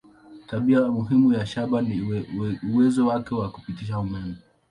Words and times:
Tabia 0.47 0.81
muhimu 0.91 1.33
ya 1.33 1.45
shaba 1.45 1.81
ni 1.81 2.01
uwezo 2.73 3.07
wake 3.07 3.35
wa 3.35 3.51
kupitisha 3.51 3.99
umeme. 3.99 4.35